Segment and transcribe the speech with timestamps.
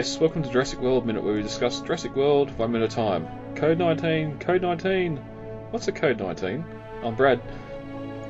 [0.00, 0.18] Guests.
[0.18, 3.28] Welcome to Jurassic World Minute, where we discuss Jurassic World one minute at a time.
[3.54, 5.18] Code 19, Code 19.
[5.72, 6.64] What's a Code 19?
[7.04, 7.42] I'm Brad,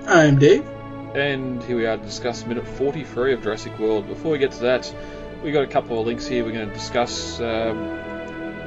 [0.05, 0.67] I'm Dave.
[1.15, 4.09] and here we are to discuss minute 43 of Jurassic World.
[4.09, 4.93] Before we get to that,
[5.45, 8.01] we got a couple of links here we're going to discuss um,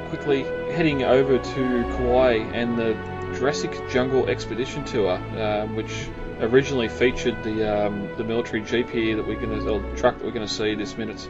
[0.08, 0.44] quickly.
[0.72, 2.94] Heading over to Kauai and the
[3.34, 6.08] Jurassic Jungle Expedition Tour, um, which
[6.40, 10.24] originally featured the um, the military jeep here that we're going to, or truck that
[10.24, 11.28] we're going to see this minute.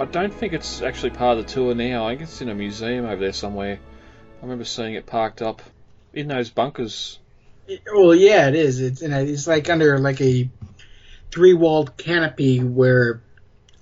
[0.00, 2.06] I don't think it's actually part of the tour now.
[2.06, 3.78] I think it's in a museum over there somewhere.
[3.78, 5.60] I remember seeing it parked up
[6.14, 7.18] in those bunkers.
[7.92, 8.80] Well, yeah, it is.
[8.80, 10.48] It's it's like under like a
[11.30, 13.20] three-walled canopy where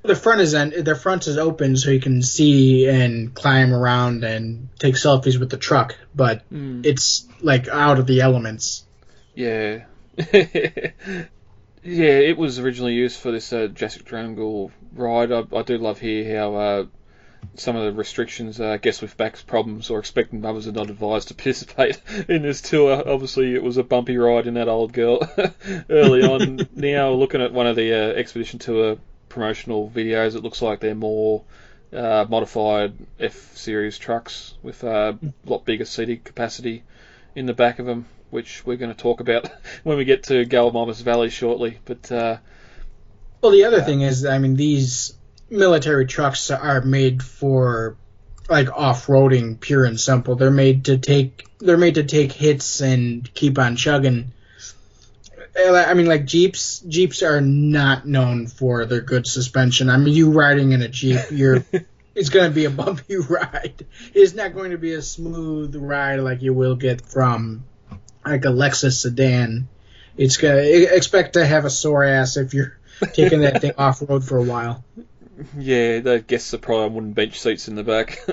[0.03, 4.25] the front is en- the front is open so you can see and climb around
[4.25, 6.81] and take selfies with the truck, but hmm.
[6.85, 8.85] it's like out of the elements.
[9.37, 9.85] Yeah.
[11.83, 15.33] yeah, it was originally used for this uh, Jurassic Jungle ride.
[15.33, 16.87] I, I do love here how uh,
[17.55, 21.29] some of the restrictions, uh, guests with back problems or expectant mothers are not advised
[21.29, 23.03] to participate in this tour.
[23.07, 25.21] Obviously, it was a bumpy ride in that old girl
[25.91, 26.69] early on.
[26.75, 30.95] now, looking at one of the uh, Expedition Tour promotional videos, it looks like they're
[30.95, 31.45] more
[31.93, 36.83] uh, modified F series trucks with uh, a lot bigger seating capacity
[37.35, 39.51] in the back of them, which we're going to talk about
[39.83, 41.79] when we get to Gallimimus Valley shortly.
[41.85, 42.39] But uh,
[43.41, 45.15] Well, the other thing is, I mean, these
[45.51, 47.97] military trucks are made for
[48.49, 50.37] like off-roading, pure and simple.
[50.37, 54.33] They're made to take they're made to take hits and keep on chugging.
[55.59, 56.81] Uh, I mean, like Jeeps.
[56.81, 59.91] Jeeps are not known for their good suspension.
[59.91, 61.65] I mean, you riding in a Jeep, you're
[62.15, 63.87] it's going to be a bumpy ride.
[64.15, 67.65] It's not going to be a smooth ride like you will get from
[68.31, 69.69] like a Lexus sedan.
[70.17, 72.79] It's gonna expect to have a sore ass if you're
[73.13, 74.85] taking that thing off road for a while.
[75.57, 78.19] yeah, the guests are probably on wooden bench seats in the back.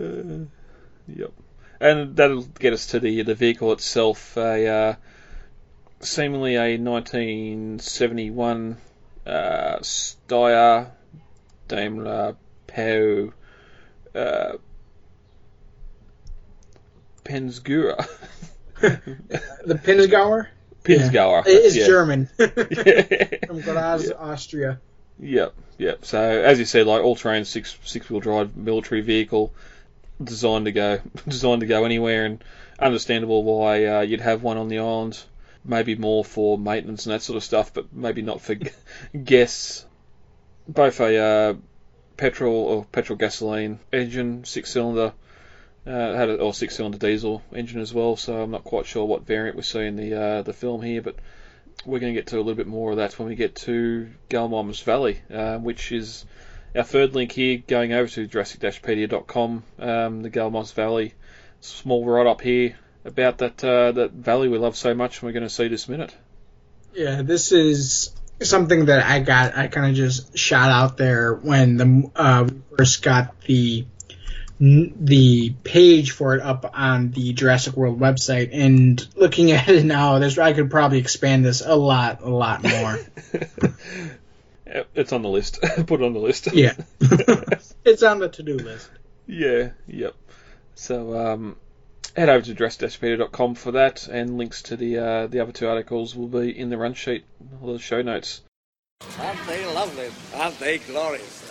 [0.00, 0.46] Uh,
[1.06, 1.32] yep,
[1.80, 4.36] and that'll get us to the the vehicle itself.
[4.36, 4.94] A uh,
[6.00, 8.78] seemingly a 1971
[9.26, 10.90] uh, Steyr
[11.68, 13.32] Daimler Puch
[14.14, 14.52] uh,
[17.24, 18.04] Pinzgauer.
[19.66, 20.48] The Pinzgauer?
[20.84, 21.44] Pinzgauer.
[21.46, 21.52] Yeah.
[21.52, 21.86] It is yeah.
[21.86, 22.26] German.
[23.46, 24.14] From Graz, Yeah.
[24.16, 24.80] Austria.
[25.18, 26.04] Yep, yep.
[26.04, 29.52] So as you said, like all terrain six six wheel drive military vehicle
[30.22, 32.42] designed to go designed to go anywhere and
[32.78, 35.22] understandable why uh, you'd have one on the island.
[35.62, 38.70] Maybe more for maintenance and that sort of stuff, but maybe not for g-
[39.24, 39.84] guests.
[40.66, 41.54] Both a uh,
[42.16, 45.12] petrol or petrol gasoline engine, six cylinder,
[45.86, 48.16] uh, had a or six cylinder diesel engine as well.
[48.16, 51.02] So I'm not quite sure what variant we see in the uh, the film here,
[51.02, 51.16] but
[51.84, 54.10] we're going to get to a little bit more of that when we get to
[54.28, 56.24] Gallimimus Valley, uh, which is
[56.76, 59.62] our third link here, going over to Jurassic-pedia.com.
[59.78, 61.14] Um, the Gallimimus Valley,
[61.60, 65.32] small write up here about that uh, that valley we love so much, and we're
[65.32, 66.14] going to see this minute.
[66.94, 69.56] Yeah, this is something that I got.
[69.56, 73.86] I kind of just shot out there when the uh, we first got the
[74.60, 80.18] the page for it up on the Jurassic World website, and looking at it now,
[80.18, 82.98] there's I could probably expand this a lot, a lot more.
[84.94, 85.60] It's on the list.
[85.86, 86.52] Put it on the list.
[86.52, 86.74] yeah,
[87.84, 88.88] it's on the to-do list.
[89.26, 90.14] Yeah, yep.
[90.76, 91.56] So um,
[92.14, 96.14] head over to Jurassic-pedia.com for that, and links to the uh, the other two articles
[96.14, 97.24] will be in the run sheet,
[97.60, 98.42] or the show notes.
[99.18, 100.08] Aren't they lovely?
[100.36, 101.49] Aren't they glorious?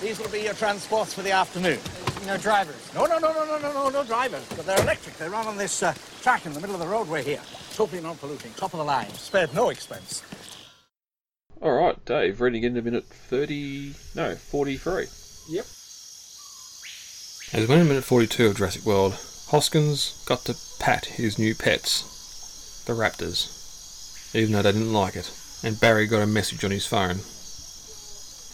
[0.00, 1.78] These will be your transports for the afternoon.
[2.26, 2.94] No drivers.
[2.94, 4.46] No, no, no, no, no, no, no, no drivers.
[4.50, 5.16] But they're electric.
[5.18, 7.40] They run on this uh, track in the middle of the roadway here.
[7.74, 8.52] Totally non-polluting.
[8.54, 9.10] Top of the line.
[9.14, 10.22] Spared no expense.
[11.60, 15.06] All right, Dave, reading into minute 30, no, 43.
[15.48, 15.64] Yep.
[17.52, 19.14] As we're in minute 42 of Jurassic World,
[19.48, 25.32] Hoskins got to pat his new pets, the raptors, even though they didn't like it,
[25.64, 27.16] and Barry got a message on his phone.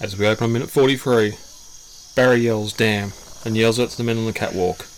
[0.01, 1.37] As we open on minute 43,
[2.17, 3.13] Barry yells damn
[3.45, 4.89] and yells out to the men on the catwalk.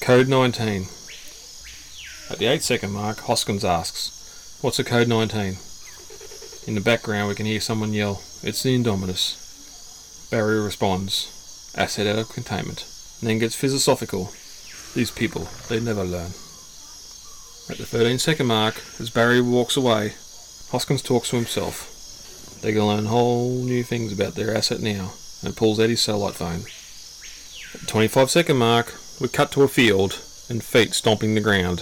[0.00, 0.88] Code 19.
[2.28, 5.58] At the 8 second mark, Hoskins asks, What's a code 19?
[6.66, 9.38] In the background, we can hear someone yell, It's the Indominus.
[10.28, 12.84] Barry responds, Asset out of containment,
[13.20, 14.32] and then gets philosophical.
[14.92, 16.32] These people, they never learn.
[17.70, 20.14] At the 13 second mark, as Barry walks away,
[20.70, 21.91] Hoskins talks to himself.
[22.62, 26.00] They're going to learn whole new things about their asset now, and pulls out his
[26.00, 26.60] satellite phone.
[27.74, 31.80] At the 25 second mark, we cut to a field and feet stomping the ground.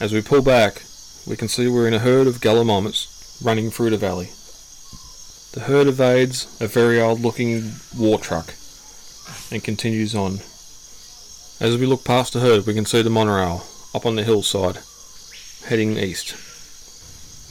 [0.00, 0.82] As we pull back,
[1.26, 4.30] we can see we're in a herd of gallimimus running through the valley.
[5.52, 8.54] The herd evades a very old looking war truck
[9.50, 10.38] and continues on.
[11.60, 14.78] As we look past the herd, we can see the monorail up on the hillside,
[15.66, 16.34] heading east.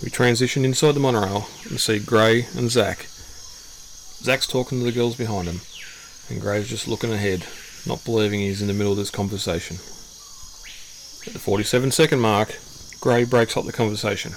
[0.04, 3.06] We transition inside the monorail and see Gray and Zack.
[4.24, 5.62] Zack's talking to the girls behind him,
[6.30, 7.46] and Gray's just looking ahead,
[7.86, 9.78] not believing he's in the middle of this conversation.
[11.28, 12.58] At the 47 second mark,
[13.00, 14.32] Gray breaks up the conversation.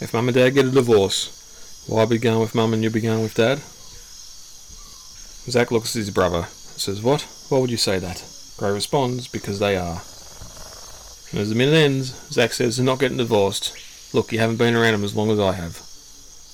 [0.00, 2.92] If Mum and Dad get a divorce, will I be going with Mum and you'll
[2.92, 3.58] be going with Dad?
[5.50, 7.26] Zack looks at his brother and says, What?
[7.50, 8.24] Why would you say that?
[8.56, 10.00] Gray responds, Because they are.
[11.32, 13.76] And as the minute ends, Zack says they're not getting divorced.
[14.12, 15.80] Look, you haven't been around them as long as I have.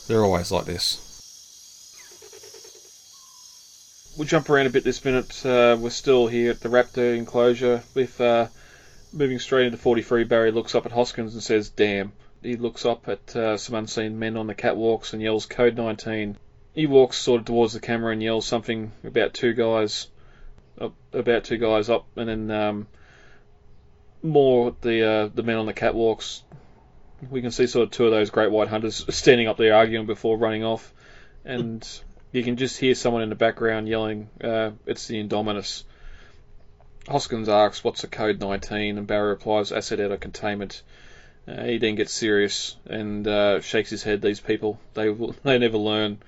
[0.07, 1.03] They're always like this.
[4.17, 5.45] We'll jump around a bit this minute.
[5.45, 7.83] Uh, we're still here at the Raptor enclosure.
[7.95, 8.49] With uh,
[9.13, 12.13] moving straight into 43, Barry looks up at Hoskins and says, "Damn."
[12.43, 16.37] He looks up at uh, some unseen men on the catwalks and yells, "Code 19."
[16.75, 20.09] He walks sort of towards the camera and yells something about two guys,
[20.79, 22.87] up, about two guys up, and then um,
[24.23, 26.43] more the uh, the men on the catwalks.
[27.31, 30.07] We can see sort of two of those great white hunters standing up there arguing
[30.07, 30.93] before running off,
[31.45, 31.87] and
[32.33, 35.85] you can just hear someone in the background yelling, uh, "It's the Indominus."
[37.09, 40.83] Hoskins asks, "What's the code 19?" and Barry replies, "Asset out of containment."
[41.49, 44.21] Uh, he then gets serious and uh, shakes his head.
[44.21, 45.09] These people, they
[45.43, 46.19] they never learn.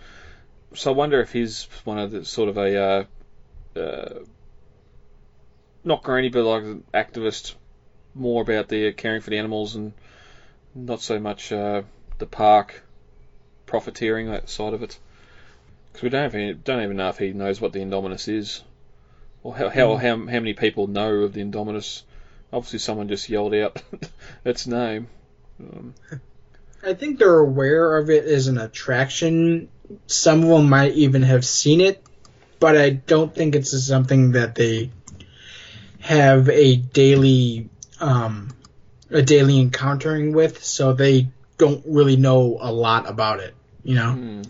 [0.75, 4.21] So I wonder if he's one of the sort of a uh, uh,
[5.85, 7.55] not granny, but like an activist,
[8.15, 9.93] more about the caring for the animals and
[10.87, 11.83] not so much uh,
[12.19, 12.83] the park
[13.67, 14.99] profiteering that side of it.
[15.87, 18.63] Because we don't even, don't even know if he knows what the Indominus is,
[19.43, 22.03] or how how, how how many people know of the Indominus.
[22.53, 23.83] Obviously, someone just yelled out
[24.45, 25.09] its name.
[25.61, 25.95] Um,
[26.83, 29.69] I think they're aware of it as an attraction.
[30.07, 32.03] Some of them might even have seen it,
[32.61, 34.91] but I don't think it's something that they
[36.01, 37.69] have a daily
[38.01, 38.51] um,
[39.11, 43.55] a daily encountering with, so they don't really know a lot about it.
[43.83, 44.13] You know.
[44.13, 44.43] Hmm.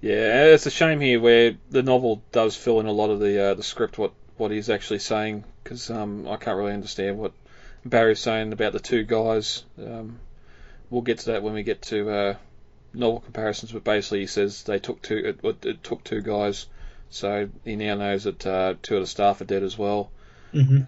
[0.00, 3.50] Yeah, it's a shame here where the novel does fill in a lot of the
[3.50, 7.32] uh, the script what what he's actually saying because um, I can't really understand what
[7.84, 9.64] Barry's saying about the two guys.
[9.78, 10.20] Um,
[10.90, 12.34] we'll get to that when we get to uh,
[12.92, 16.66] novel comparisons, but basically he says they took two it, it took two guys,
[17.10, 20.10] so he now knows that uh, two of the staff are dead as well.
[20.52, 20.82] hmm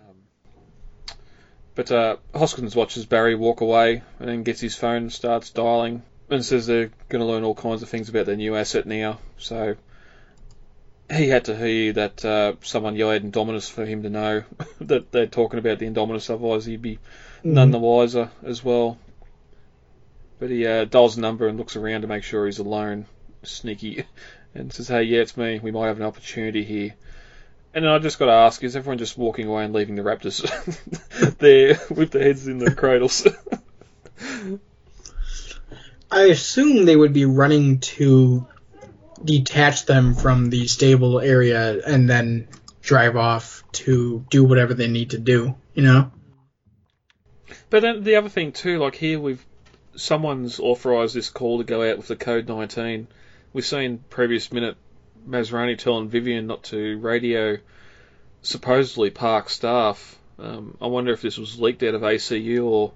[1.79, 6.03] But uh, Hoskins watches Barry walk away and then gets his phone and starts dialing
[6.29, 9.21] and says they're going to learn all kinds of things about their new asset now.
[9.37, 9.77] So
[11.09, 14.43] he had to hear that uh, someone yelled Indominus for him to know
[14.81, 16.99] that they're talking about the Indominus, otherwise he'd be
[17.45, 18.99] none the wiser as well.
[20.41, 23.07] But he uh, dials the number and looks around to make sure he's alone,
[23.45, 24.05] sneaky,
[24.53, 25.61] and says, "Hey, yeah, it's me.
[25.61, 26.97] We might have an opportunity here."
[27.75, 30.03] And then I just got to ask: Is everyone just walking away and leaving the
[30.03, 30.43] Raptors
[31.39, 33.27] there with their heads in the cradles?
[36.11, 38.47] I assume they would be running to
[39.23, 42.49] detach them from the stable area and then
[42.81, 45.55] drive off to do whatever they need to do.
[45.75, 46.13] You know.
[47.71, 49.45] But then the other thing too, like here we've
[49.95, 53.09] someone's authorised this call to go out with the code 19.
[53.53, 54.77] We've seen previous minute
[55.29, 57.59] Masrani telling Vivian not to radio
[58.43, 60.19] supposedly park staff.
[60.39, 62.93] Um, I wonder if this was leaked out of ACU or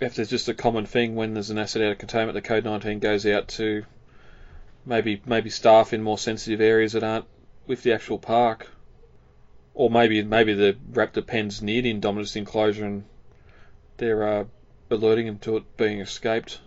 [0.00, 2.64] if there's just a common thing when there's an asset out of containment, the code
[2.64, 3.84] 19 goes out to
[4.84, 7.24] maybe maybe staff in more sensitive areas that aren't
[7.66, 8.68] with the actual park.
[9.74, 13.04] or maybe maybe the raptor pen's near the Indominus enclosure and
[13.96, 14.44] they're uh,
[14.90, 16.60] alerting him to it being escaped.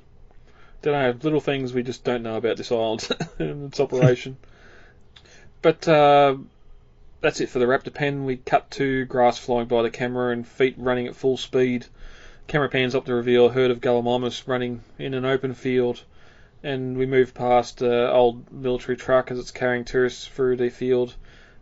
[0.82, 3.08] Don't know, little things we just don't know about this island
[3.40, 4.38] and its operation.
[5.62, 6.38] But uh,
[7.22, 8.26] that's it for the raptor pen.
[8.26, 11.86] We cut to grass flying by the camera and feet running at full speed.
[12.48, 16.02] Camera pans up to reveal a herd of Gallimimus running in an open field,
[16.64, 20.70] and we move past an uh, old military truck as it's carrying tourists through the
[20.70, 21.14] field,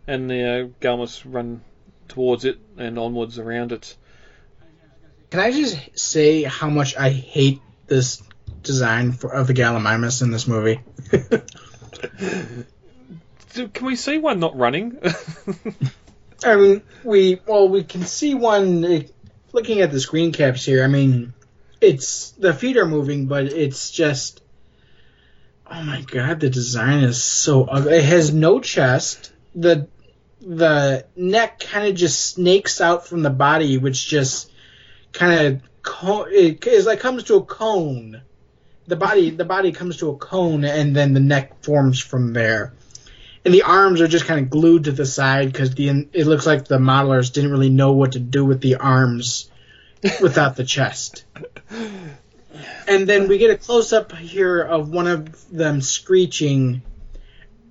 [0.06, 1.62] and the uh, Gallimimus run
[2.08, 3.96] towards it and onwards around it.
[5.30, 8.22] Can I just say how much I hate this
[8.62, 10.80] design for, of the Gallimimus in this movie?
[13.66, 14.98] Can we see one not running?
[16.44, 19.04] I mean, we well we can see one
[19.52, 20.84] looking at the screen caps here.
[20.84, 21.32] I mean,
[21.80, 24.40] it's the feet are moving, but it's just
[25.66, 27.94] oh my god, the design is so ugly.
[27.94, 29.32] It has no chest.
[29.54, 29.88] the
[30.40, 34.50] The neck kind of just snakes out from the body, which just
[35.12, 38.22] kind of co- it is like comes to a cone.
[38.86, 42.74] The body the body comes to a cone, and then the neck forms from there
[43.44, 46.46] and the arms are just kind of glued to the side because the it looks
[46.46, 49.50] like the modelers didn't really know what to do with the arms
[50.20, 51.24] without the chest.
[52.86, 56.82] And then we get a close up here of one of them screeching,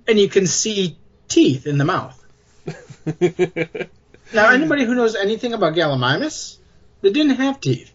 [0.06, 0.96] and you can see
[1.26, 2.14] teeth in the mouth.
[4.32, 6.58] now, anybody who knows anything about Gallimimus,
[7.00, 7.92] they didn't have teeth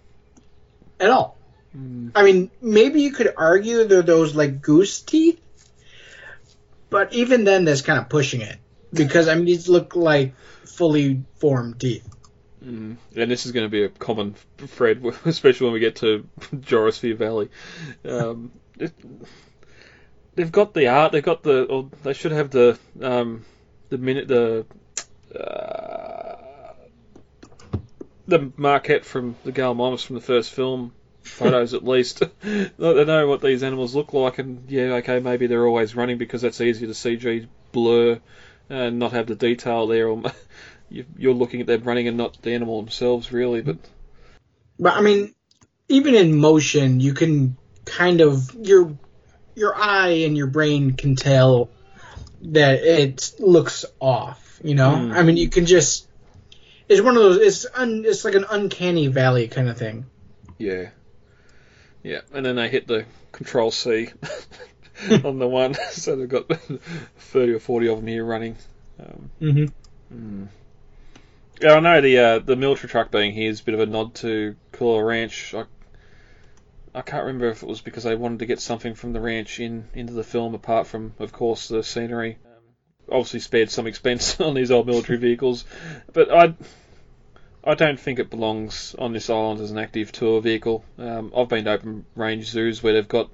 [1.00, 1.38] at all.
[1.77, 2.12] Mm.
[2.13, 5.39] I mean, maybe you could argue they're those like goose teeth,
[6.94, 8.58] but even then, that's kind of pushing it
[8.94, 10.36] because I mean these look like
[10.66, 12.08] fully formed teeth.
[12.64, 12.98] Mm.
[13.16, 17.18] And this is going to be a common thread, especially when we get to Gyrosphere
[17.18, 17.50] Valley.
[18.06, 18.94] Um, it,
[20.36, 21.12] they've got the art.
[21.12, 21.64] They've got the.
[21.64, 23.44] Or they should have the um,
[23.90, 24.66] the minute the.
[25.36, 26.74] Uh,
[28.26, 32.22] the maquette from the Gallimimus from the first film photos at least.
[32.42, 36.42] they know what these animals look like, and yeah, okay, maybe they're always running because
[36.42, 38.20] that's easier to CG blur
[38.70, 40.08] and not have the detail there.
[40.08, 40.22] Or
[41.18, 43.62] you're looking at them running and not the animal themselves, really.
[43.62, 43.77] But
[44.80, 45.34] but I mean,
[45.89, 48.98] even in motion, you can kind of your
[49.56, 51.70] your eye and your brain can tell
[52.42, 54.60] that it looks off.
[54.63, 55.13] You know, mm.
[55.13, 56.08] I mean, you can just.
[56.89, 57.38] It's one of those.
[57.38, 60.06] It's un, It's like an uncanny valley kind of thing.
[60.58, 60.89] Yeah.
[62.03, 64.10] Yeah, and then they hit the Control C
[65.24, 66.48] on the one, so they've got
[67.17, 68.57] thirty or forty of them here running.
[69.00, 70.15] Um, mm-hmm.
[70.15, 70.48] mm.
[71.62, 73.86] Yeah, I know the uh, the military truck being here is a bit of a
[73.86, 75.53] nod to Kualoa Ranch.
[75.53, 75.63] I,
[76.93, 79.60] I can't remember if it was because they wanted to get something from the ranch
[79.60, 82.38] in into the film, apart from, of course, the scenery.
[82.45, 82.62] Um,
[83.10, 85.63] obviously, spared some expense on these old military vehicles,
[86.12, 86.53] but I
[87.65, 90.84] I don't think it belongs on this island as an active tour vehicle.
[90.98, 93.29] Um, I've been to open range zoos where they've got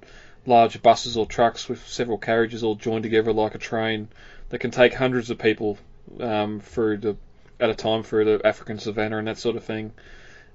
[0.46, 4.08] large buses or trucks with several carriages all joined together like a train
[4.50, 5.80] that can take hundreds of people
[6.20, 7.18] um, through the
[7.60, 9.94] at a time through the African savannah and that sort of thing.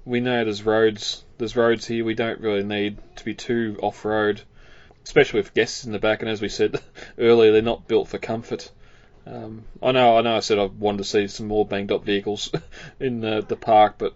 [0.05, 1.23] We know there's roads.
[1.37, 2.05] There's roads here.
[2.05, 4.41] We don't really need to be too off road,
[5.03, 6.21] especially with guests in the back.
[6.21, 6.79] And as we said
[7.17, 8.71] earlier, they're not built for comfort.
[9.27, 10.37] Um, I know, I know.
[10.37, 12.51] I said I wanted to see some more banged up vehicles
[12.99, 14.15] in the the park, but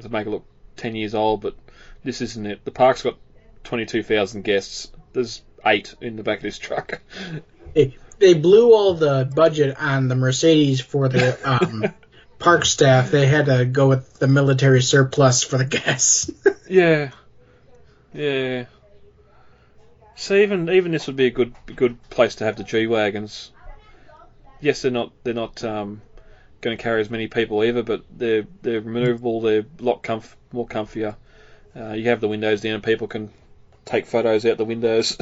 [0.00, 0.44] to make it look
[0.76, 1.42] ten years old.
[1.42, 1.54] But
[2.02, 2.64] this isn't it.
[2.64, 3.16] The park's got
[3.62, 4.90] twenty two thousand guests.
[5.12, 7.00] There's eight in the back of this truck.
[7.74, 11.90] They, they blew all the budget on the Mercedes for the um,
[12.38, 13.10] park staff.
[13.10, 16.30] They had to go with the military surplus for the guests.
[16.68, 17.12] yeah,
[18.12, 18.66] yeah.
[20.16, 23.52] So even even this would be a good good place to have the G wagons
[24.62, 26.00] yes, they're not they're not um,
[26.62, 29.42] going to carry as many people either, but they're they're maneuverable.
[29.42, 31.16] They're a lot comf- more comfier.
[31.76, 33.30] Uh, you have the windows down, people can
[33.84, 35.18] take photos out the windows.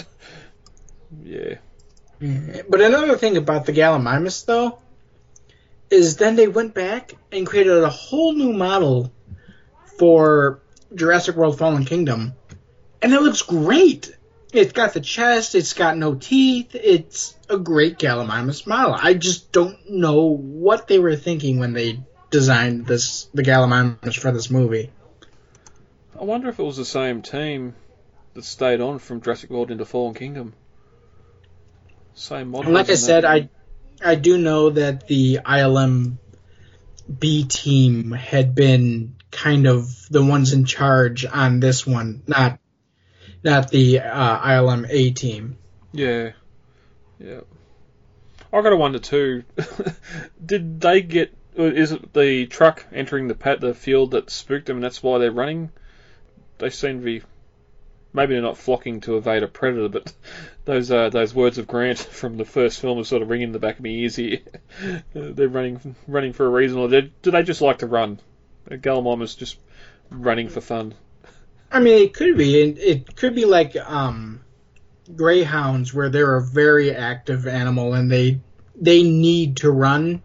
[1.25, 1.57] yeah.
[2.21, 4.79] But another thing about the Gallimimus, though,
[5.89, 9.13] is then they went back and created a whole new model
[9.99, 10.61] for
[10.95, 12.35] Jurassic World Fallen Kingdom,
[13.01, 14.15] and it looks great.
[14.53, 15.55] It's got the chest.
[15.55, 16.75] It's got no teeth.
[16.75, 18.97] It's a great Gallimimus model.
[18.99, 24.33] I just don't know what they were thinking when they designed this the Gallimimus for
[24.33, 24.91] this movie.
[26.19, 27.75] I wonder if it was the same team
[28.35, 30.55] that stayed on from Jurassic World into Fallen Kingdom.
[32.15, 32.73] Same model.
[32.73, 33.49] Like I said, I
[34.05, 36.19] I do know that the ILM
[37.19, 42.59] B team had been kind of the ones in charge on this one, not
[43.43, 45.59] not the uh, ILM A team.
[45.93, 46.33] Yeah,
[47.19, 47.41] yeah.
[48.53, 49.45] I got a wonder too.
[50.45, 54.77] Did they get is it the truck entering the pat the field that spooked them,
[54.77, 55.71] and that's why they're running?
[56.59, 57.23] They seem to be
[58.13, 60.13] maybe they're not flocking to evade a predator, but
[60.65, 63.53] those uh, those words of Grant from the first film are sort of ringing in
[63.53, 64.41] the back of my ears here.
[65.13, 68.21] they're running running for a reason, or do they just like to run?
[68.69, 69.59] Gallimimus just
[70.11, 70.95] running for fun.
[71.71, 72.61] I mean, it could be.
[72.61, 74.41] It, it could be like um,
[75.15, 78.41] greyhounds, where they're a very active animal and they
[78.75, 80.23] they need to run,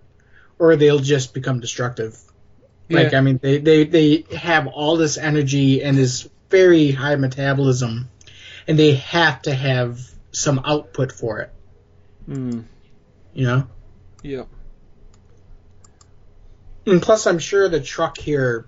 [0.58, 2.20] or they'll just become destructive.
[2.90, 8.10] Like I mean, they, they they have all this energy and this very high metabolism,
[8.68, 10.00] and they have to have
[10.32, 11.52] some output for it.
[12.26, 12.62] Hmm.
[13.34, 13.68] You know.
[14.22, 14.44] Yeah.
[16.86, 18.68] And plus, I'm sure the truck here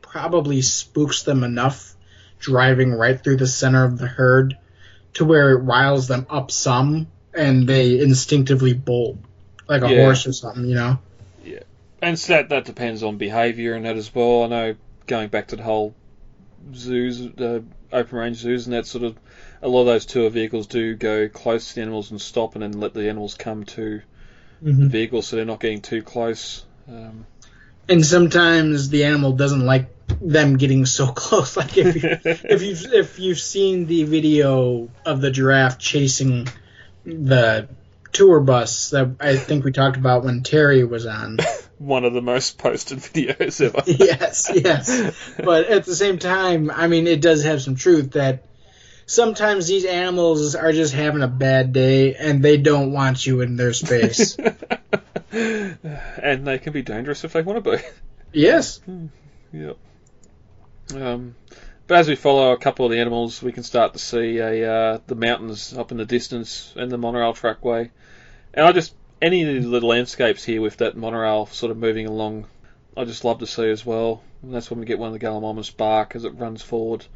[0.00, 1.91] probably spooks them enough,
[2.42, 4.56] driving right through the center of the herd,
[5.14, 9.16] to where it riles them up some, and they instinctively bolt
[9.68, 10.02] like a Yeah.
[10.04, 10.66] horse or something.
[10.66, 10.98] You know.
[11.44, 11.60] Yeah.
[12.02, 14.42] And so that that depends on behaviour and that as well.
[14.42, 14.74] I know
[15.06, 15.94] going back to the whole
[16.74, 19.16] zoos, the open range zoos, and that sort of
[19.62, 22.62] a lot of those tour vehicles do go close to the animals and stop, and
[22.62, 24.00] then let the animals come to
[24.60, 24.88] the Mhm.
[24.88, 26.64] vehicle, so they're not getting too close.
[26.88, 27.26] Um,
[27.88, 29.86] And sometimes the animal doesn't like
[30.20, 31.56] them getting so close.
[31.56, 36.48] Like if you, if you've if you've seen the video of the giraffe chasing
[37.04, 37.68] the
[38.12, 41.38] tour bus that I think we talked about when Terry was on.
[41.78, 43.82] one of the most posted videos ever.
[43.86, 45.34] yes, yes.
[45.42, 48.44] But at the same time, I mean, it does have some truth that
[49.06, 53.56] sometimes these animals are just having a bad day and they don't want you in
[53.56, 54.36] their space.
[55.32, 57.82] and they can be dangerous if they want to be.
[58.32, 58.78] yes.
[58.78, 59.06] Hmm,
[59.52, 59.76] yep.
[60.94, 61.34] Um,
[61.86, 64.72] but as we follow a couple of the animals, we can start to see a,
[64.72, 67.90] uh, the mountains up in the distance and the monorail trackway.
[68.54, 72.06] And I just any of the little landscapes here with that monorail sort of moving
[72.06, 72.46] along,
[72.96, 74.22] I just love to see as well.
[74.42, 77.06] And that's when we get one of the Gallimimus bark as it runs forward,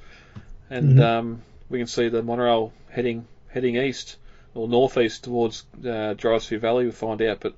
[0.71, 1.03] and Mhm.
[1.03, 4.17] um, we can see the monorail heading heading east
[4.55, 6.85] or northeast towards uh, Valley.
[6.85, 7.55] We find out, but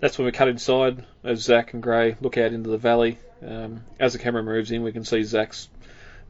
[0.00, 3.18] that's when we cut inside as Zach and Gray look out into the valley.
[3.46, 5.68] Um, as the camera moves in, we can see Zach's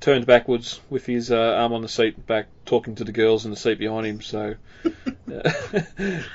[0.01, 3.51] turned backwards with his uh, arm on the seat back, talking to the girls in
[3.51, 4.21] the seat behind him.
[4.21, 5.51] So uh,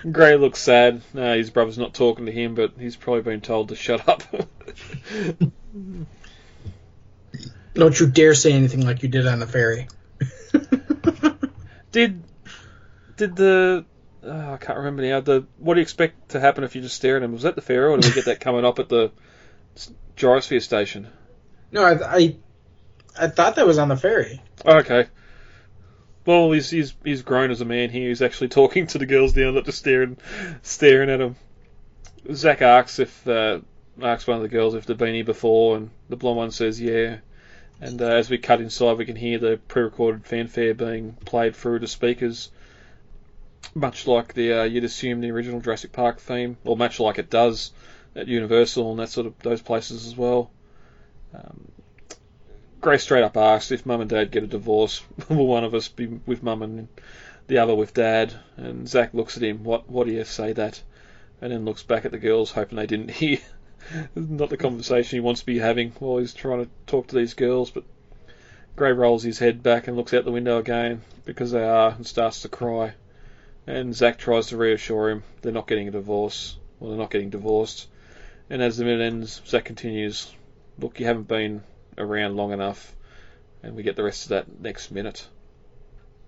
[0.11, 1.01] Gray looks sad.
[1.15, 4.23] Uh, his brother's not talking to him, but he's probably been told to shut up.
[7.75, 9.87] Don't you dare say anything like you did on the ferry.
[11.91, 12.23] did
[13.15, 13.85] did the
[14.23, 15.19] oh, I can't remember now.
[15.21, 17.33] The what do you expect to happen if you just stare at him?
[17.33, 19.11] Was that the ferry, or did we get that coming up at the
[20.19, 21.07] gyrosphere station?
[21.71, 22.35] No, I, I,
[23.19, 24.41] I thought that was on the ferry.
[24.65, 25.07] Oh, okay.
[26.25, 28.09] Well, he's, he's he's grown as a man here.
[28.09, 30.17] He's actually talking to the girls down that just staring
[30.61, 31.35] staring at him.
[32.31, 33.61] Zach asks if uh,
[34.01, 36.79] asks one of the girls if they've been here before, and the blonde one says
[36.79, 37.17] yeah.
[37.81, 41.79] And uh, as we cut inside, we can hear the pre-recorded fanfare being played through
[41.79, 42.51] the speakers,
[43.73, 47.29] much like the uh, you'd assume the original Jurassic Park theme, or much like it
[47.29, 47.71] does
[48.15, 50.51] at Universal and that sort of those places as well.
[51.33, 51.71] Um,
[52.81, 55.87] Gray's straight up asked if mum and dad get a divorce, will one of us
[55.89, 56.87] be with mum and
[57.47, 58.33] the other with dad?
[58.55, 60.81] And Zach looks at him, what what do you say that?
[61.41, 63.39] And then looks back at the girls, hoping they didn't hear.
[64.15, 67.33] Not the conversation he wants to be having while he's trying to talk to these
[67.33, 67.83] girls, but
[68.75, 72.07] Gray rolls his head back and looks out the window again because they are and
[72.07, 72.93] starts to cry.
[73.67, 76.57] And Zach tries to reassure him they're not getting a divorce.
[76.79, 77.87] Well, they're not getting divorced.
[78.49, 80.33] And as the minute ends, Zach continues,
[80.79, 81.63] Look, you haven't been
[81.97, 82.95] around long enough.
[83.61, 85.27] And we get the rest of that next minute.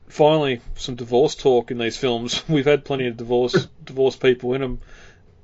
[0.07, 2.43] Finally, some divorce talk in these films.
[2.49, 4.81] We've had plenty of divorce divorced people in them,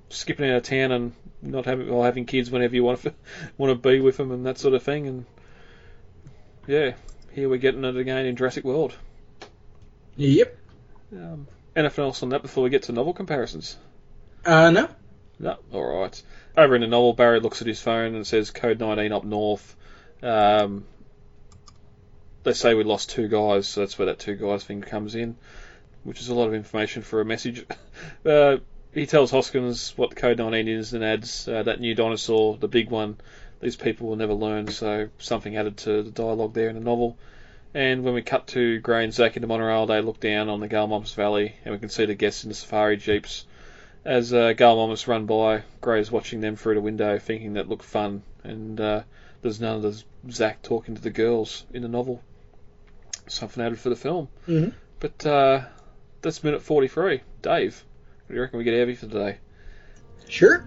[0.09, 3.13] skipping out of town and not having or having kids whenever you want to
[3.57, 5.07] want to be with them and that sort of thing.
[5.07, 5.25] And
[6.67, 6.93] yeah,
[7.31, 8.93] here we're getting it again in Jurassic World.
[10.17, 10.57] Yep.
[11.13, 13.77] Um, anything else on that before we get to novel comparisons?
[14.45, 14.89] Uh, no.
[15.39, 16.21] No, all right.
[16.55, 19.75] Over in the novel, Barry looks at his phone and says code 19 up north.
[20.23, 20.85] Um,
[22.43, 25.35] they say we lost two guys, so that's where that two guys thing comes in,
[26.03, 27.65] which is a lot of information for a message.
[28.25, 28.57] uh,
[28.93, 32.89] he tells Hoskins what code 19 is and adds uh, that new dinosaur, the big
[32.89, 33.17] one,
[33.59, 37.17] these people will never learn, so something added to the dialogue there in the novel.
[37.73, 40.67] And when we cut to Gray and Zack into Monorail, they look down on the
[40.67, 43.45] Galmops Valley, and we can see the guests in the safari jeeps.
[44.07, 48.23] As uh, Gallimimus run by, Gray's watching them through the window, thinking that looked fun,
[48.41, 49.03] and uh,
[49.41, 52.23] there's none of the Zack talking to the girls in the novel.
[53.27, 54.29] Something added for the film.
[54.47, 54.71] Mhm.
[55.01, 55.65] But uh,
[56.21, 57.19] that's minute 43.
[57.41, 57.83] Dave,
[58.25, 59.39] what do you reckon we get heavy for today?
[60.29, 60.65] Sure.